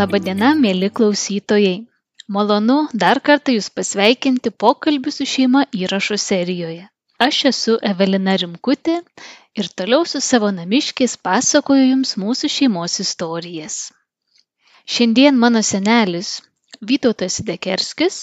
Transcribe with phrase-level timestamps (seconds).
[0.00, 1.80] Labadiena, mėly klausytojai.
[2.34, 6.86] Malonu dar kartą Jūs pasveikinti pokalbį su šeima įrašų serijoje.
[7.26, 8.94] Aš esu Evelina Rimkutė
[9.60, 13.76] ir toliau su savo namiškiais pasakoju Jums mūsų šeimos istorijas.
[14.88, 16.32] Šiandien mano senelis
[16.80, 18.22] Vytautas Dekerskis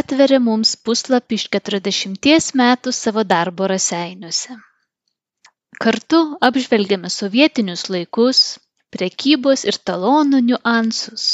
[0.00, 4.60] atveria mums puslapį iš 40 metų savo darbo raseiniuose.
[5.80, 8.58] Kartu apžvelgiame sovietinius laikus,
[8.94, 11.28] prekybos ir talonų niuansus.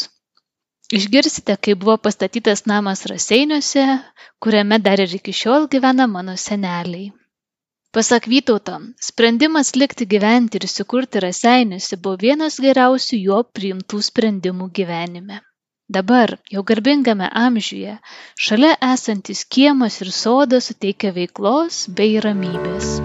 [0.93, 3.85] Išgirsite, kaip buvo pastatytas namas Raseiniuose,
[4.43, 7.09] kuriame dar ir iki šiol gyvena mano seneliai.
[7.95, 8.77] Pasak Vytauto,
[9.09, 15.41] sprendimas likti gyventi ir įsikurti Raseiniuose buvo vienas geriausių jo priimtų sprendimų gyvenime.
[15.95, 17.99] Dabar, jau garbingame amžiuje,
[18.47, 22.97] šalia esantis kiemas ir sodas suteikia veiklos bei ramybės.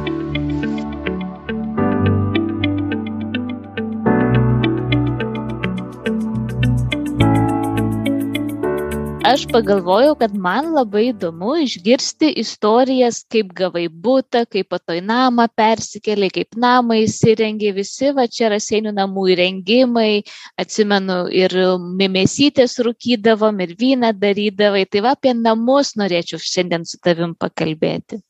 [9.29, 15.03] Aš pagalvojau, kad man labai įdomu išgirsti istorijas, kaip gavai būtą, kaip po to į
[15.05, 20.23] namą persikėlė, kaip namą įsirengė, visi va čia raseinių namų įrengimai,
[20.61, 21.53] atsimenu ir
[22.01, 28.23] mimėsytės rūkydavom, ir vyną darydavai, tai va apie namus norėčiau šiandien su tavim pakalbėti.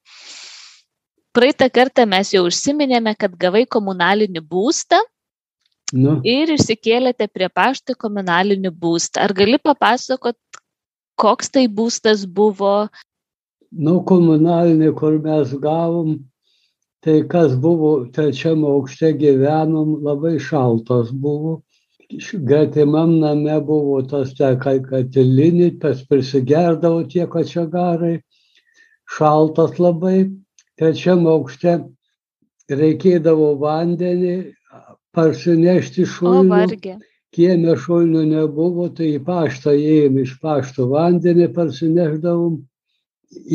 [1.36, 5.00] Praeitą kartą mes jau užsiminėme, kad gavai komunalinį būstą,
[5.89, 6.20] Nu.
[6.22, 9.23] Ir išsikėlėte prie pašto komunalinį būstą.
[9.25, 10.38] Ar gali papasakot,
[11.20, 12.89] koks tai būstas buvo?
[13.70, 16.16] Nu, komunalinė, kur mes gavom,
[17.06, 21.59] tai kas buvo trečiam aukšte gyvenom, labai šaltas buvo.
[22.50, 28.16] Gretimam name buvo tas te katilinį, tas prisigerdavo tie kačiagarai,
[29.17, 30.31] šaltas labai.
[30.80, 31.76] Trečiam aukšte
[32.72, 34.36] reikėdavo vandenį
[35.14, 36.99] parsinešti šulinių
[37.36, 42.58] kieme šulinių nebuvo tai į paštą ėjom iš pašto vandenį parsinešdavom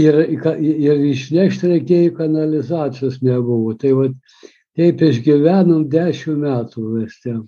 [0.04, 0.20] ir,
[0.60, 3.74] ir išnešti reikėjo kanalizacijos nebuvo.
[3.78, 4.06] Tai va,
[4.78, 7.44] taip išgyvenom dešimt metų vis ten.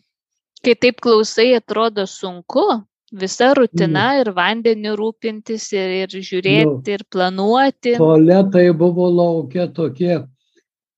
[0.66, 2.64] Kai taip klausai, atrodo sunku,
[3.12, 4.22] visa rutina mm.
[4.22, 7.94] ir vandeniu rūpintis ir, ir žiūrėti nu, ir planuoti.
[8.00, 10.24] Tualetai buvo laukia tokie,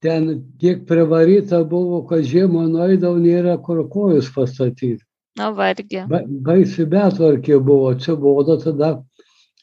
[0.01, 0.31] ten
[0.63, 5.03] tiek privaryta buvo, kad žiemą nueidavau, nėra kur kojus pastatyti.
[5.39, 6.03] Na vargi.
[6.11, 8.97] Ba, baisi betvarkė buvo, atsibodo, tada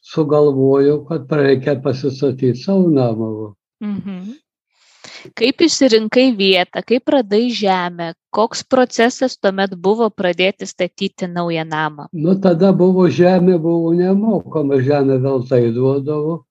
[0.06, 3.54] sugalvojau, kad reikia pasistatyti savo namą.
[3.84, 4.34] Mhm.
[5.38, 12.08] Kaip išsirinkai vietą, kaip radai žemę, koks procesas tuomet buvo pradėti statyti naują namą?
[12.14, 16.44] Nu, tada buvo žemė, buvo nemokama, žemė vėl tai duodavo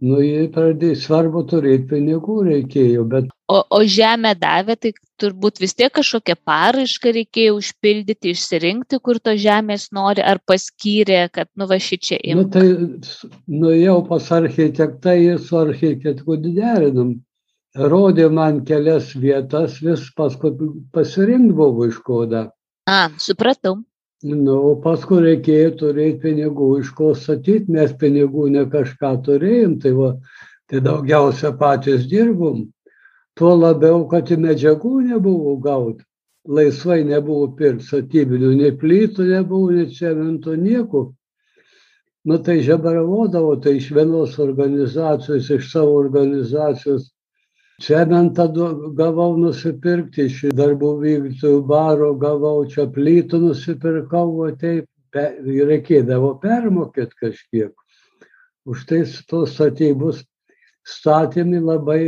[0.00, 5.74] nu jie pradėjo svarbu turėti pinigų reikėjo bet o o žemę davė tai turbūt vis
[5.76, 11.80] tiek kažkokią paraišką reikėjo užpildyti išsirinkti kur tos žemės nori ar paskyrė kad nu va
[11.88, 12.66] šičia imk nu tai
[13.64, 17.18] nuėjau pas architektą ir su architektu derinom
[17.74, 20.54] rodė man kelias vietas vis paskui
[20.92, 22.50] pasirinkt buvo iš ko dar.
[22.88, 23.76] A supratau
[24.22, 29.92] nu o paskui reikėjo turėt pinigų iš ko statyt mes pinigų ne kažką turėjom tai
[29.96, 30.10] va
[30.68, 32.68] tai daugiausia patys dirbom.
[33.34, 36.02] Tuo labiau kad ir medžiagų nebuvo gaut.
[36.48, 41.10] Laisvai nebuvo pirkt statybinių nei plytų nebuvo nei cemento nieko.
[42.24, 47.08] Nu tai žebravodavo tai iš vienos organizacijos iš savo organizacijos
[47.80, 48.46] cementą
[48.96, 57.14] gavau nusipirkti iš darbų vykdytojų baro gavau čia plytų nusipirkau va taip pe reikėdavo permokėt
[57.22, 57.72] kažkiek.
[58.68, 60.20] Už tai tos statybos
[60.86, 62.02] statėme labai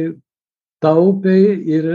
[0.84, 1.88] taupiai ir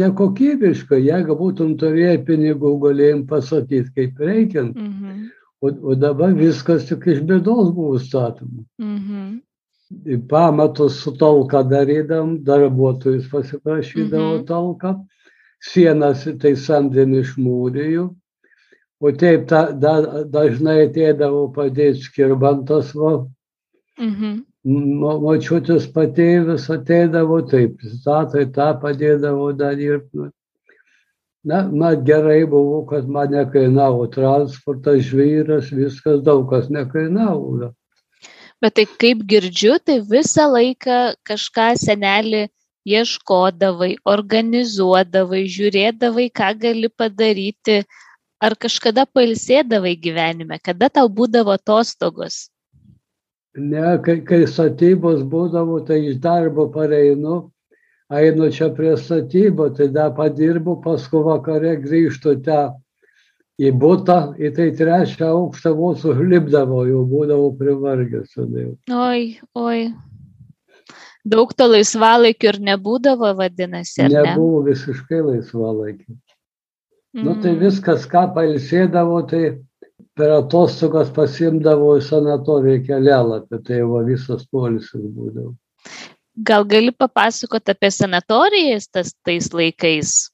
[0.00, 5.30] nekokybiškai jeigu būtum turėję pinigų galėjom pastatyt kaip reikiant mhm.
[5.62, 8.66] o, o dabar viskas tik iš bėdos buvo statoma.
[8.82, 9.40] Mhm
[10.28, 14.46] pamatus su talka darydavom, darbuotojus pasiprašydavo mhm.
[14.46, 14.94] talką,
[15.62, 18.08] sienas tai samdėm iš mūrijų,
[19.02, 19.94] o taip ta, da,
[20.30, 23.14] dažnai ateidavo padėti skirbantas, va,
[24.00, 24.42] mhm.
[25.24, 30.30] močiutis patėvis ateidavo, taip, statai tą padėdavo dar dirbti.
[31.44, 37.78] Na, man gerai buvo, kad man nekainavo transportas, žvyras, viskas daug kas nekainavo bet
[38.70, 42.46] tai kaip girdžiu, tai visą laiką kažką senelį
[42.86, 47.82] ieškodavai, organizuodavai, žiūrėdavai, ką gali padaryti,
[48.42, 52.48] ar kažkada pailsėdavai gyvenime, kada tau būdavo atostogos?
[53.54, 57.52] Ne, kai, kai statybos būdavo, tai iš darbo pareinu,
[58.10, 62.62] einu čia prie statybo, tai dar padirbu, paskui vakare grįžtu tą
[63.62, 68.34] į butą, į tai trečią aukštą vos užlipdavo, jau būdavo privargęs.
[68.90, 69.22] Oi,
[69.54, 69.82] oi.
[71.22, 74.22] Daug to laisvalaikio ir nebūdavo, vadinasi, ne?
[74.26, 76.16] Nebuvo visiškai laisvalaikio.
[77.14, 77.60] Nu tai Mm.
[77.60, 79.60] viskas, ką pailsėdavo, tai
[80.16, 85.54] per atostogas pasimdavo į sanatoriją kelelapį, tai va visas polisis būdavo.
[86.42, 90.31] Gal gali papasakoti apie sanatorijas tas tais laikais?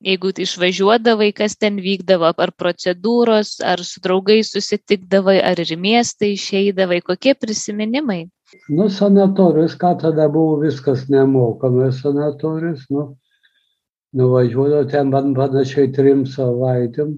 [0.00, 6.30] Jeigu išvažiuodavai, kas ten vykdavo, ar procedūros, ar su draugais susitikdavai, ar ir į miestą
[6.32, 8.22] išeidavai, kokie prisiminimai?
[8.72, 13.04] Nu, sanatorijos, ką tada buvo viskas nemokama, sanatorijos, nu,
[14.16, 17.12] nuvažiuodavo ten man panašiai trim savaitėm,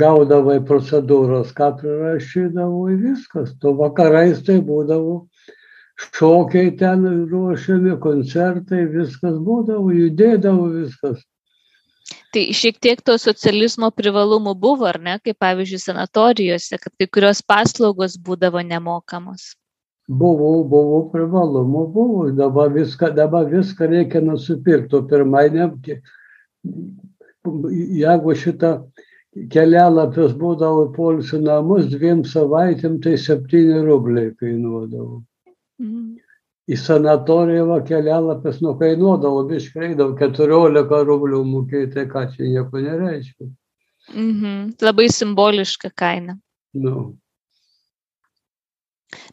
[0.00, 3.52] gaudavai procedūros, ką prirašydavo ir viskas.
[3.60, 5.20] Tu vakarais tai būdavo
[6.08, 11.20] šokiai ten ruošiami, koncertai, viskas būdavo, judėdavo viskas.
[12.34, 17.42] Tai šiek tiek to socializmo privalumų buvo, ar ne, kaip pavyzdžiui sanatorijose, kad kai kurios
[17.42, 19.54] paslaugos būdavo nemokamos.
[20.06, 25.70] Buvo, buvo privalumų, buvo, dabar viską, dabar viską reikia nusipirkti, o pirmai ne,
[28.02, 28.72] jeigu šitą
[29.52, 35.22] kelialapis būdavo į polsio namus dviem savaitėm, tai septyni rubliai kainuodavo.
[35.82, 36.25] Mhm.
[36.66, 43.46] Į sanatoriją va kelialapis nukainuodavo, biškaidavo 14 rublių mokėti, tai ką čia nieko nereiškia.
[44.14, 44.72] Mhm.
[44.82, 46.38] Labai simboliška kaina.
[46.74, 47.12] Nu,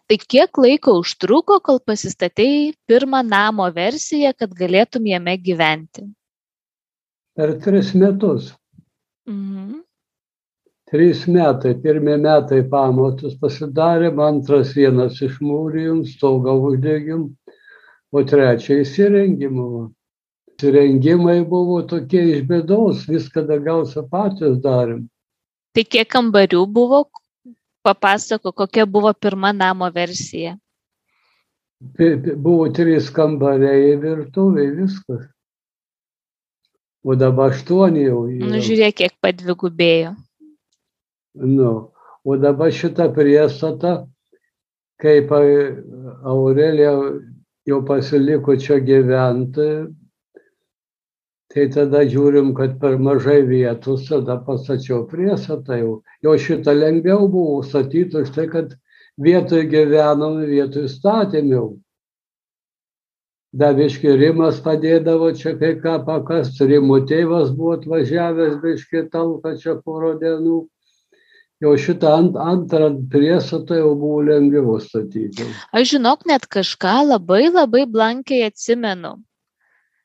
[0.08, 6.06] Tai kiek laiko užtruko, kol pasistatėjai pirmą namo versiją, kad galėtum jame gyventi?
[7.36, 8.54] per tris metus.
[9.26, 9.82] Mhm.
[10.92, 17.30] Trys metai, pirmie metai pamatus pasidarėm, antras vienas išmūrijom, stogą uždegim,
[18.12, 19.70] o trečią įsirengimą.
[20.54, 25.08] Įsirengimai buvo tokie iš bėdos, viską daugiausia patys darėm.
[25.74, 27.06] Tai kiek kambarių buvo?
[27.84, 30.54] Papasako, kokia buvo pirma namo versija.
[32.38, 35.26] Buvo trys kambariai virtuviai, viskas.
[37.04, 38.22] O dabar aštuoni jau.
[38.30, 38.62] Nu, yra.
[38.64, 40.14] žiūrėk, kiek padvigubėjo.
[41.34, 41.92] Nu,
[42.24, 43.94] o dabar šitą priestatą,
[45.02, 46.94] kaip Aurelija
[47.66, 49.70] jau pasiliko čia gyventi,
[51.54, 55.94] tai tada žiūrim, kad per mažai vietos, tada pastačiau priestatą jau.
[56.26, 58.74] Jau šitą lengviau buvo statyti už tai, kad
[59.22, 61.68] vietoj gyvenom, vietoj statėm jau.
[63.54, 70.16] Daviški Rimas padėdavo čia kai ką pakast, Rimo tėvas buvo atvažiavęs biški talką čia poro
[70.18, 70.64] dienų.
[71.64, 75.46] Jau šitą ant, antrą priestatą jau buvo lengviau statyti.
[75.72, 79.16] Aš žinok, net kažką labai labai blankiai atsimenu.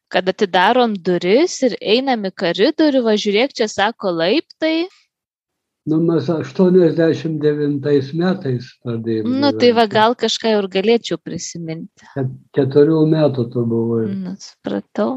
[0.08, 4.86] Kad atidarom duris ir einam į koridorių, va žiūrėk, čia sako laiptai.
[5.88, 9.34] Nu, mes 89 metais pradėjome.
[9.42, 12.06] Nu, tai va gal kažką ir galėčiau prisiminti.
[12.56, 14.04] Keturių metų tu buvai.
[14.12, 15.10] Nu, supratau.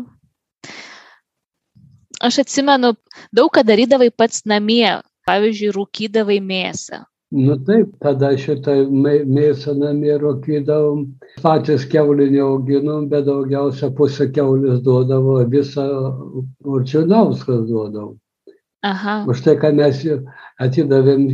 [2.21, 2.93] Aš atsimenu,
[3.35, 5.01] daug ką darydavai pats namie.
[5.31, 7.05] Pavyzdžiui, rūkydavai mėsą.
[7.31, 11.05] Nu taip, tada šitą mė- mėsą namie rūkydavom,
[11.39, 15.85] patys keulį neauginom, bet daugiausia pusę keulės duodavo, visą
[16.59, 18.17] Určiunauskas duodavo.
[18.83, 19.23] Aha.
[19.31, 20.03] Už tai, kad mes
[20.59, 21.25] atidavėm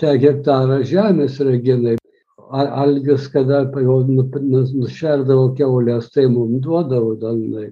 [0.00, 1.98] tą hektarą žemės reginai.
[2.50, 7.70] Al- Algis, kada nu- nu- nušerdavo keulės, tai mums duodavo dalinai.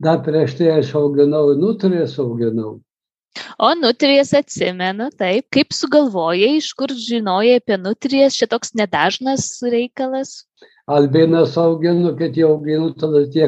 [0.00, 2.80] Dar prieš tai aš auginau, nutrės auginau.
[3.58, 10.32] O nutrijas atsimenu, taip, kaip sugalvojai, iš kur žinojai apie nutrijas, šitoks nedažnas reikalas.
[10.90, 13.46] Albinas auginu, kad jau auginu, tada tie,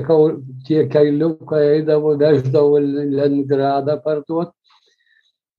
[0.68, 4.54] tie kailiukai eidavo, veždavo Leningradą parduoti.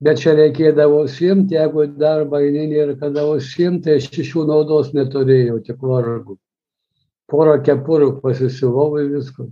[0.04, 4.90] Bet čia reikėdavo simti, jeigu darbą eini ir kada užsimti, tai aš iš jų naudos
[4.96, 6.36] neturėjau, tik vargu.
[7.32, 9.48] Porą kepurių pasisivau ir viską.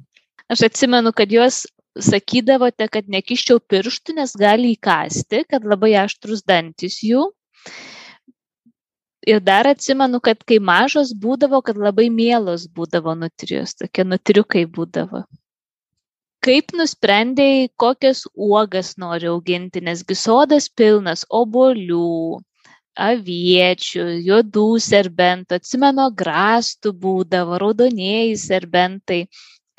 [0.52, 1.64] Aš atsimenu, kad juos
[2.00, 7.28] sakydavote, kad nekiščiau pirštų, nes gali įkasti, kad labai aštrus dantis jų.
[9.28, 15.26] Ir dar atsimenu, kad kai mažos būdavo, kad labai mielos būdavo nutrijos, tokie nutriukai būdavo.
[16.42, 22.42] Kaip nusprendėjai, kokias uogas nori auginti, nesgi sodas pilnas obolių,
[22.98, 29.22] aviečių, juodų serbentų, atsimenu, grastų būdavo, raudonieji serbentai.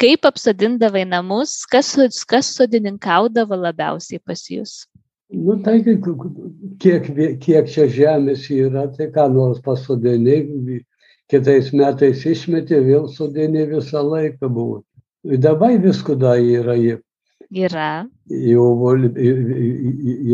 [0.02, 1.92] Kaip apsodindavai namus, kas,
[2.26, 4.73] kas sodininkaudavo labiausiai pas jūs?
[5.30, 5.76] Nu, tai
[6.82, 7.06] kiek,
[7.44, 10.80] kiek, čia žemės yra, tai ką nors pasodinai,
[11.30, 14.82] kitais metais išmetė, vėl sodinė visą laiką buvo.
[15.23, 16.75] Dabar visko dar yra.
[17.54, 17.92] Yra.
[18.26, 18.66] Jau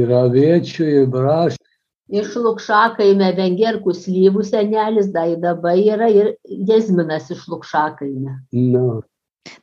[0.01, 1.65] yra viečių, į braškį.
[2.09, 8.39] Iš Lukšakaime vengerkų slyvų senelis, tai dabar yra ir Jezminas iš Lukšakaime.
[8.57, 9.03] Nu,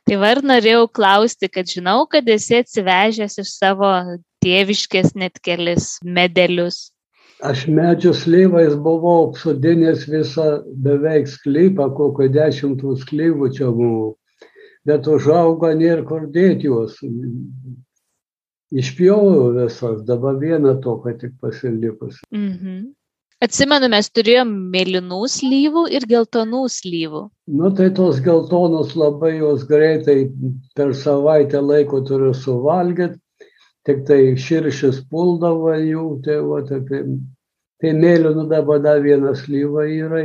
[0.06, 3.90] Tai var norėjau klausti, kad žinau, kad esi atsivežęs iš savo
[4.44, 6.90] tėviškės net kelis medelius.
[7.44, 10.46] aš medžių slyvais buvau apsodinęs visą
[10.86, 14.14] beveik sklypą, kokio dešimtų sklyvų čia buvo.
[14.88, 16.96] Bet užaugo nėra kur dėti juos.
[18.72, 22.22] Išpjoviau visas, dabar vieną toką tik pasilikus.
[22.32, 22.94] Mhm.
[23.44, 27.20] Atsimenu, mes turėjom mėlynų slyvų ir geltonų slyvų.
[27.58, 30.30] Nu tai tos geltonos labai jos greitai
[30.78, 33.20] per savaitę laiko turiu suvalgyti,
[33.84, 37.02] tik tai širšis puldavo jų, tai va apie.
[37.84, 40.22] Tai mėlynų dabar dar vienas slyva yra,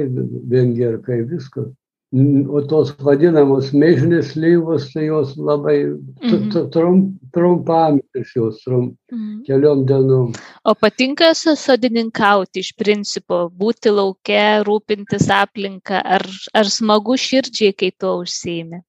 [0.55, 1.67] vengerkai viskas.
[2.11, 6.67] O tos vadinamos mėžinės slyvos, tai jos labai Mhm.
[6.73, 9.45] trum, trumpamės, jos trum, Mhm.
[9.47, 10.35] keliom dienom.
[10.65, 16.21] O patinka sodininkauti iš principo, būti laukia, rūpintis aplinką, ar,
[16.53, 18.81] ar smagu širdžiai, kai tuo užsiimi?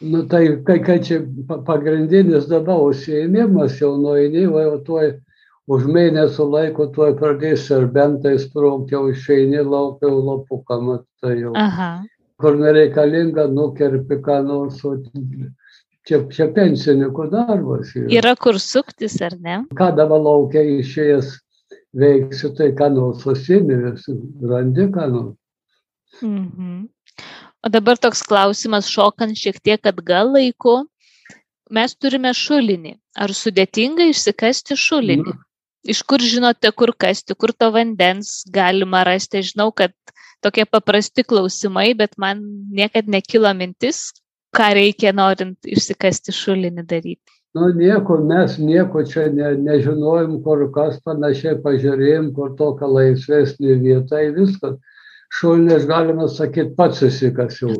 [0.00, 5.20] Nu tai, kai, kai čia pa- pagrindinis dabar užsiėmimas jau nueini, jau tuoj
[5.68, 11.52] už mėnesio laiko tuoj pradės serbentai sprogti, jau išeini laukia jau lapuką, matai jau.
[11.54, 12.02] Aha.
[12.42, 14.80] Kur nereikalinga, nukerpi ką nors,
[16.08, 17.92] čia, čia pensininkų darbas.
[17.94, 18.08] Yra.
[18.18, 19.60] Yra kur suktis, ar ne?
[19.78, 21.36] Ką dabar laukia išėjęs
[22.02, 24.08] veiksiu, tai ką nors susimėrės,
[24.50, 25.38] randi ką nors.
[26.22, 26.88] Mhm.
[27.62, 30.82] O dabar toks klausimas, šokant šiek tiek atgal laiku.
[31.70, 32.96] Mes turime šulinį.
[33.22, 35.30] Ar sudėtinga išsikasti šulinį?
[35.30, 35.38] Nu.
[35.82, 39.42] Iš kur žinote, kur kasti, kur to vandens galima rasti?
[39.46, 39.94] Žinau, kad
[40.42, 42.42] tokie paprasti klausimai, bet man
[42.74, 44.10] niekada nekilo mintis,
[44.56, 47.38] ką reikia norint išsikasti šulinį daryti.
[47.52, 54.22] Nu, nieko, mes nieko čia ne, nežinojom, kur kas panašiai pažiūrėjom, kur tokia laisvesnė vieta,
[54.24, 54.76] į viską.
[55.32, 57.76] Šulnės, galima sakyti, pats įsikasiau.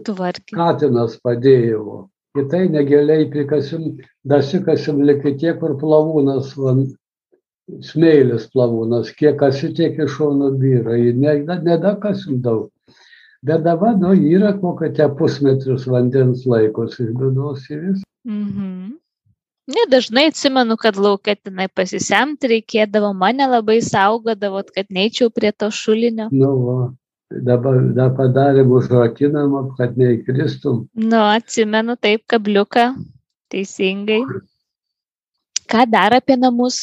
[0.53, 2.03] Katinas padėjo.
[2.37, 6.87] Kitai negiliai prikasim, dasikasim liki tiek, kur plavūnas, van,
[7.83, 10.97] smėlis plavūnas, kiek kasitiek iš šono vyra.
[11.63, 12.71] Nedakasim daug.
[13.43, 18.09] Bet dabar, nu, yra kokia tie pusmetris vandens laikosi iš bėdos į viską.
[18.29, 18.99] Mhm.
[19.73, 26.29] Nedažnai atsimenu, kad laukia tenai pasisemti reikėdavo, mane labai saugodavot, kad neičiau prie to šulinio.
[26.35, 26.79] Nu, va,
[27.31, 30.87] dabar dar padarėm užrakinamą, kad neįkristum.
[30.99, 32.89] Nu, atsimenu taip, kabliuką,
[33.55, 34.23] teisingai.
[35.71, 36.83] Ką dar apie namus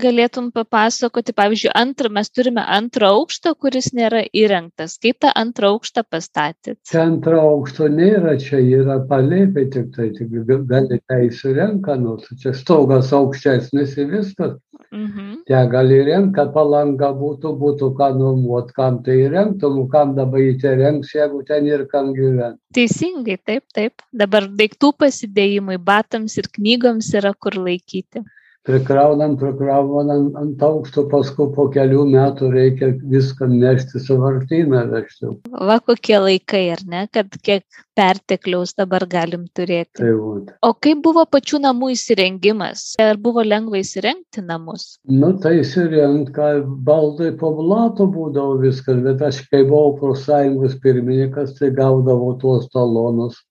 [0.00, 1.34] galėtum papasakoti?
[1.36, 4.96] Pavyzdžiui, antrą, mes turime antrą aukštą, kuris nėra įrengtas.
[5.02, 6.78] Kaip tą antrą aukštą pastatėt?
[6.90, 10.34] Čia antro aukšto nėra, čia yra palėpė tik tai, tik
[10.70, 14.58] galite įsirenka, nors čia stogas aukštesnis ir viskas.
[14.94, 15.42] Mhm.
[15.48, 21.10] Čia gali įrengti, kad palanga būtų, būtų ką nuomot, kam tai įrengtum, kam dabar įrengs,
[21.16, 22.60] jeigu ten ir kam gyventi.
[22.74, 24.04] Teisingai, taip, taip.
[24.14, 28.22] Dabar daiktų pasidėjimui, batams ir knygoms yra kur laikyti.
[28.64, 35.32] Prikraunam, prikraunam ant aukšto, paskui po kelių metų reikia viską nešti su vartyną vežti.
[35.68, 40.00] Va kokie laikai, ar ne, kad kiek pertekliaus dabar galim turėti.
[40.00, 40.54] Tai vat.
[40.64, 42.86] O kaip buvo pačių namų įsirengimas?
[43.04, 44.94] Ar buvo lengva įsirengti namus?
[45.12, 46.50] Nu, tai įsirengt, ką
[46.88, 53.44] baldai po blato būdavo viskas, bet aš kai buvau profsąjungos pirmininkas, tai gaudavau tuos talonus.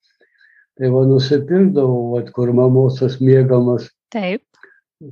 [0.73, 4.43] Tai va nusipirkdavau, vat, kur mamosas mėgamas, Taip.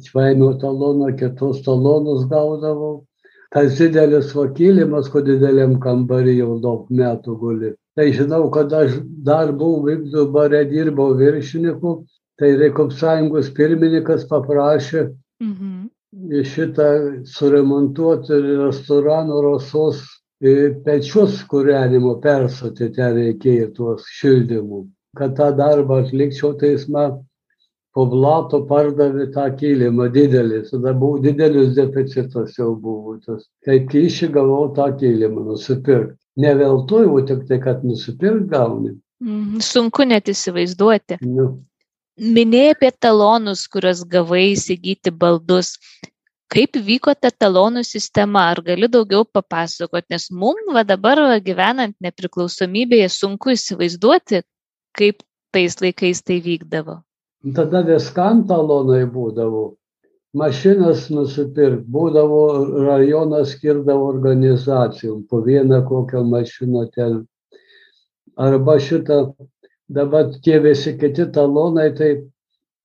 [0.05, 3.05] Švaino taloną, kitus talonus gaudavau.
[3.51, 7.73] Tas didelis vakilimas, kur dideliam kambarį jau daug metų guli.
[7.99, 12.05] Tai žinau, kad aš dar buvau vykdo bare dirbau viršininku,
[12.39, 15.09] tai Reikop sąjungos pirmininkas paprašė
[15.41, 15.89] Mhm.
[16.43, 19.99] šitą suremontuoti restorano rasos
[20.41, 24.87] e, pečius kūrenimo persoti ten reikėjo tuos šildymų.
[25.17, 27.19] Kad tą darbą atlikčiau, tai jis man
[27.95, 30.61] po blato pardavė tą kilimą didelį.
[30.69, 33.47] Tada buvo didelis deficitas jau buvo tas.
[33.67, 36.17] Kaip kyšį gavau tą kilimą nusipirkti.
[36.41, 38.95] Ne veltui, o tik tai, kad nusipirkti gauni.
[39.21, 39.59] Mhm.
[39.61, 41.19] Sunku net įsivaizduoti.
[41.27, 41.51] Nu,
[42.21, 45.77] Minėjai apie talonus, kuriuos gavai įsigyti baldus.
[46.51, 48.49] Kaip vyko ta talonų sistema?
[48.51, 50.11] Ar gali daugiau papasakoti?
[50.11, 54.43] Nes mums va dabar gyvenant nepriklausomybėje sunku įsivaizduoti,
[54.99, 55.23] kaip
[55.55, 56.99] tais laikais tai vykdavo.
[57.41, 59.61] Tada viskam talonai būdavo.
[60.37, 62.41] Mašinas nusipirkti, būdavo
[62.85, 67.15] rajonas skirdavo organizacijom, po vieną kokią mašiną ten.
[68.37, 69.17] Arba šitą,
[69.89, 72.11] dabar tie visi kiti talonai, tai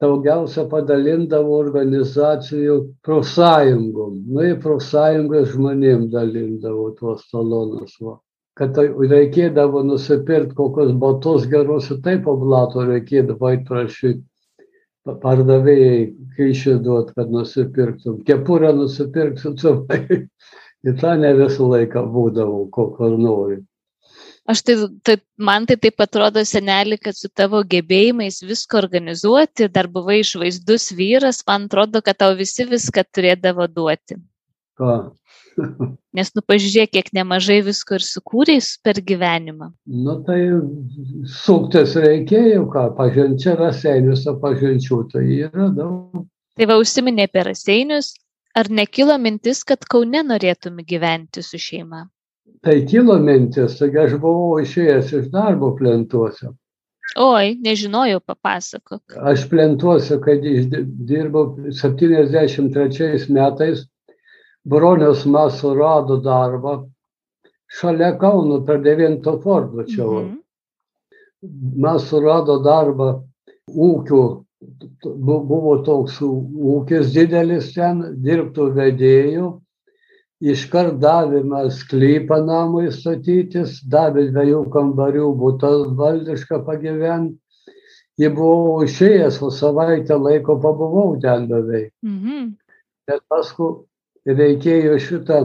[0.01, 4.15] daugiausia padalindavo organizacijų profsąjungom.
[4.25, 7.93] Nu, į profsąjungas žmonėm dalindavo tuos talonus.
[8.01, 8.17] Va.
[8.57, 14.25] Kad tai reikėdavo nusipirkti kokius batus gerus, taip po blato reikėdavo įtrašyti
[15.07, 16.01] pardavėjai
[16.37, 18.21] kyšį duot, kad nusipirktum.
[18.27, 19.87] Kepurę nusipirktum,
[20.87, 23.63] į tą ne visą laiką būdavau, ko, kur nori.
[24.47, 29.89] Aš tai, tai, man tai taip atrodo, senelį, kad su tavo gebėjimais viską organizuoti, dar
[29.91, 34.21] buvai išvaizdus vyras, man atrodo, kad tau visi viską turėdavo duoti.
[34.77, 34.95] Ką?
[36.17, 39.71] Nes, nu, pažiūrėk, kiek nemažai visko ir sukūrėjai per gyvenimą.
[40.05, 40.41] Nu, tai
[41.33, 46.27] suktis reikėjo, ką, pažinti čia raseinius, o pažinčių tai yra daug.
[46.57, 48.13] Tai va, užsiminė apie raseinius,
[48.57, 52.07] ar nekilo mintis, kad Kaune norėtum gyventi su šeima?
[52.65, 56.53] Tai kilo mintis, taigi aš buvau išėjęs iš darbo plentuose.
[57.23, 59.15] Oi, nežinojau, papasakok.
[59.31, 60.43] Aš plentuosiu, kad
[61.09, 63.85] dirbau 73 metais
[64.67, 66.75] bronius man surado darbą
[67.79, 70.05] šalia Kauno per 9 fortą čia.
[70.05, 70.35] Mhm.
[71.83, 73.09] Man surado darbą
[73.71, 74.23] ūkių,
[75.05, 79.51] buvo toks ūkis didelis ten, dirbtų vedėjų,
[80.53, 87.39] iškart davė man sklypą namui statytis, davė dviejų kambarių būtą valdišką pagyventi.
[88.17, 91.93] Jie buvo išėjęs, o savaitę laiko pabuvau ten beveik.
[92.03, 92.55] Mhm.
[93.07, 93.85] Bet paskui
[94.27, 95.41] reikėjo šitą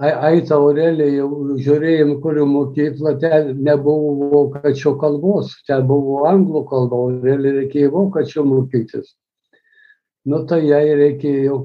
[0.00, 1.26] Aita Aurelija,
[1.60, 9.10] žiūrėjom, kurių mokyklą, ten nebuvo vokačių kalbos, ten buvo anglų kalba, Aurelija reikėjo vokačių mokytis.
[10.24, 11.58] Nu tai jai reikėjo,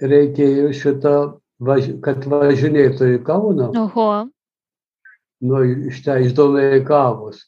[0.00, 1.16] reikėjo šitą,
[1.60, 3.68] važ, kad važinėtų į Kauną.
[3.84, 4.08] Oho.
[5.44, 5.60] Nu,
[5.90, 7.44] iš ten išdomė į kavus.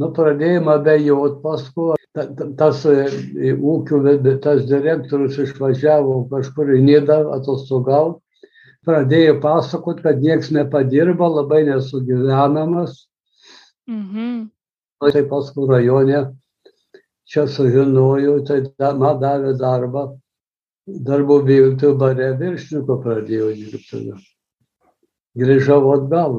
[0.00, 1.98] Nu, pradėjom abejot paskui,
[2.56, 3.98] tas e, ūkių,
[4.44, 8.22] tas direktorius išvažiavo kažkur į Nidą atostogauti,
[8.88, 13.04] pradėjo pasakot, kad nieks nepadirba, labai nesugyvenamas.
[13.90, 14.48] Mhm.
[15.02, 16.24] Tai paskui rajone
[17.28, 20.06] čia sužinojau, tai da, man davė darbą,
[20.86, 24.06] darbo vietų bare viršininko pradėjau dirbti.
[25.38, 26.34] Grįžau atgal,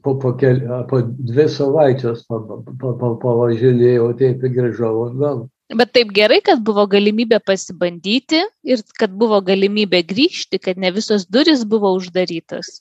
[0.00, 5.42] po, po, keli, po dvi savaitės pavažinėjau, taip ir grįžau atgal.
[5.76, 11.26] Bet taip gerai, kad buvo galimybė pasibandyti ir kad buvo galimybė grįžti, kad ne visos
[11.28, 12.80] duris buvo uždarytos.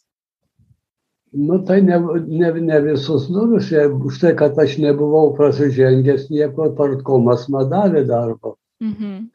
[1.32, 7.48] Nu, tai ne, ne, ne visus durus, už tai, kad aš nebuvau prasižengęs nieko, partkomas
[7.52, 8.58] man davė darbą.
[8.84, 9.30] Mhm.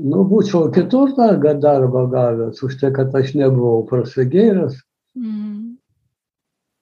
[0.00, 4.78] Nu, būčiau kitur tą darbą gavęs, už tai, kad aš nebuvau prasigėręs.
[5.18, 5.76] Mhm.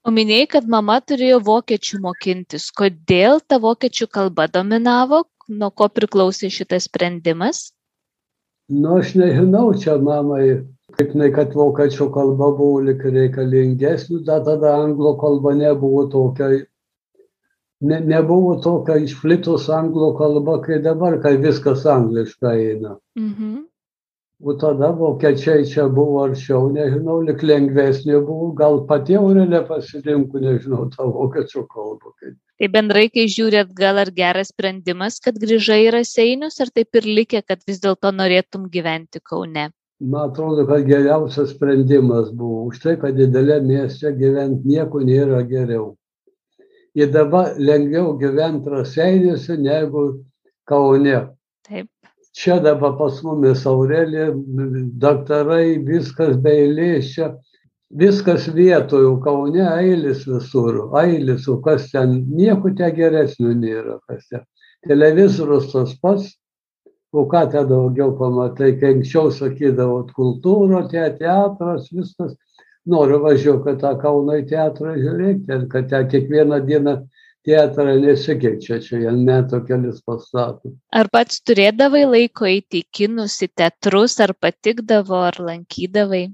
[0.07, 2.71] O minėjai, kad mama turėjo vokiečių mokintis.
[2.79, 5.25] Kodėl ta vokiečių kalba dominavo?
[5.49, 7.73] Nuo ko priklausė šitas sprendimas?
[8.69, 10.61] Nu, aš nežinau, čia mamai,
[10.97, 16.63] kaip ne, kad vokiečių kalba buvo lik reikalingesnė, tada, tada anglų kalba nebuvo tokia,
[17.81, 22.99] ne, nebuvo tokia išplitus anglų kalba, kai dabar, kai viskas angliškai eina.
[23.19, 23.69] Mhm
[24.41, 30.87] o tada vokiečiai čia buvo arčiau, nežinau, lik lengvesnė buvo, gal pati Aurelė pasirinko, nežinau,
[30.95, 32.15] tą vokiečių kalbą.
[32.59, 37.11] Tai bendrai, kai žiūrėt, gal ar geras sprendimas, kad grįžai į Raseinius, ar taip ir
[37.19, 39.71] likė, kad vis dėlto norėtum gyventi Kaune?
[39.99, 45.97] Man atrodo, kad geriausias sprendimas buvo už tai, kad didelė mieste gyventi nieko nėra geriau.
[46.95, 50.25] Ir dabar lengviau gyventi Raseiniuose negu
[50.65, 51.29] Kaune.
[51.69, 51.89] Taip
[52.39, 54.31] čia dabar pas mumis Aurelija,
[55.03, 57.33] daktarai, viskas be eilės čia,
[57.91, 64.45] viskas vietoje, Kaune eilis visur, eilis, o kas ten, nieko te geresnio nėra, kas ten.
[64.87, 66.37] Televizorius tas pats,
[67.11, 72.37] o ką ten daugiau pamatai, kai anksčiau sakydavo, kultūra, te teatras, viskas.
[72.89, 76.95] Noriu važiuoti, kad tą Kauno teatrą žiūrėti, kad ten kiekvieną dieną
[77.49, 80.75] teatrą nesikeičia, čia jie metų kelis pastatų.
[80.97, 86.27] Ar pats turėdavai laiko eiti į kinus, į teatrus, ar patikdavo, ar lankydavai?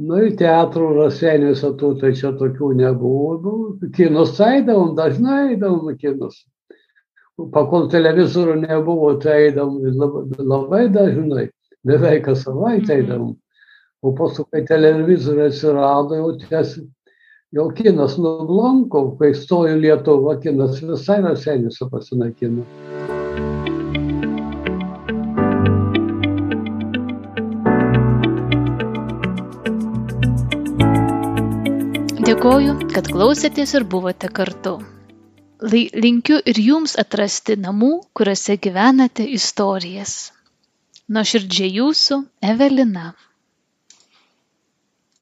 [0.00, 3.32] Nu, į teatrų rasenėse tų, tai čia tokių nebuvo.
[3.44, 6.38] Nu, kinus eidavom, dažnai eidavom į kinus.
[7.52, 11.46] Pakol televizorių nebuvo, tai eidavom labai, labai dažnai,
[11.88, 12.98] beveik kas savaitę mhm.
[12.98, 13.32] eidavom.
[14.02, 16.72] O paskui, kai televizorių atsirado, jau ties
[17.54, 22.64] jau kinas nublanko, kai stojo Lietuva, kinas visai Raseiniuose pasinaikino.
[32.22, 34.78] Dėkoju, kad klausėtės ir buvote kartu.
[35.94, 40.32] linkiu ir jums atrasti namų, kuriuose gyvenate istorijas.
[41.06, 43.12] Nuoširdžiai jūsų Evelina.